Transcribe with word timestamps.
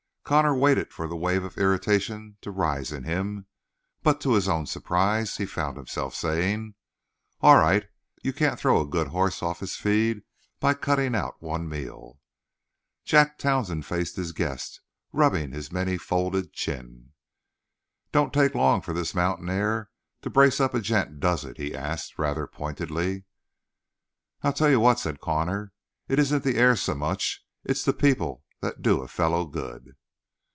Connor 0.23 0.55
waited 0.55 0.93
for 0.93 1.07
the 1.09 1.15
wave 1.17 1.43
of 1.43 1.57
irritation 1.57 2.37
to 2.39 2.51
rise 2.51 2.93
in 2.93 3.03
him, 3.03 3.47
but 4.01 4.21
to 4.21 4.31
his 4.31 4.47
own 4.47 4.65
surprise 4.65 5.35
he 5.35 5.45
found 5.45 5.75
himself 5.75 6.15
saying: 6.15 6.75
"All 7.41 7.57
right; 7.57 7.85
you 8.23 8.31
can't 8.31 8.57
throw 8.57 8.79
a 8.79 8.87
good 8.87 9.09
horse 9.09 9.43
off 9.43 9.59
his 9.59 9.75
feed 9.75 10.21
by 10.61 10.73
cutting 10.73 11.15
out 11.15 11.41
one 11.41 11.67
meal." 11.67 12.17
Jack 13.03 13.37
Townsend 13.39 13.85
faced 13.85 14.15
his 14.15 14.31
guest, 14.31 14.79
rubbing 15.11 15.51
his 15.51 15.69
many 15.69 15.97
folded 15.97 16.53
chin. 16.53 17.11
"Don't 18.13 18.31
take 18.31 18.55
long 18.55 18.79
for 18.81 18.93
this 18.93 19.13
mountain 19.13 19.49
air 19.49 19.89
to 20.21 20.29
brace 20.29 20.61
up 20.61 20.73
a 20.73 20.79
gent, 20.79 21.19
does 21.19 21.43
it?" 21.43 21.57
he 21.57 21.75
asked 21.75 22.17
rather 22.17 22.47
pointedly. 22.47 23.25
"I'll 24.43 24.53
tell 24.53 24.69
you 24.69 24.79
what," 24.79 24.97
said 24.97 25.19
Connor. 25.19 25.73
"It 26.07 26.19
isn't 26.19 26.45
the 26.45 26.55
air 26.55 26.77
so 26.77 26.95
much; 26.95 27.45
it's 27.65 27.83
the 27.83 27.91
people 27.91 28.45
that 28.61 28.81
do 28.81 29.01
a 29.01 29.09
fellow 29.09 29.43
good." 29.45 29.97